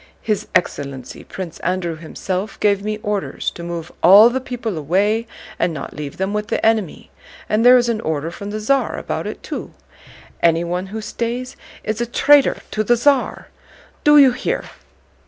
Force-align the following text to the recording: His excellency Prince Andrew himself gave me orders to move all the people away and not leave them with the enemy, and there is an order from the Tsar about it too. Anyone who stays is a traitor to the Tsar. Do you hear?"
His 0.23 0.47
excellency 0.55 1.23
Prince 1.23 1.59
Andrew 1.59 1.95
himself 1.95 2.59
gave 2.59 2.81
me 2.83 2.97
orders 3.03 3.51
to 3.51 3.61
move 3.61 3.91
all 4.01 4.31
the 4.31 4.41
people 4.41 4.75
away 4.75 5.27
and 5.59 5.75
not 5.75 5.95
leave 5.95 6.17
them 6.17 6.33
with 6.33 6.47
the 6.47 6.65
enemy, 6.65 7.11
and 7.47 7.63
there 7.63 7.77
is 7.77 7.87
an 7.87 8.01
order 8.01 8.31
from 8.31 8.49
the 8.49 8.59
Tsar 8.59 8.97
about 8.97 9.27
it 9.27 9.43
too. 9.43 9.75
Anyone 10.41 10.87
who 10.87 11.01
stays 11.01 11.55
is 11.83 12.01
a 12.01 12.07
traitor 12.07 12.61
to 12.71 12.83
the 12.83 12.95
Tsar. 12.97 13.49
Do 14.03 14.17
you 14.17 14.31
hear?" 14.31 14.63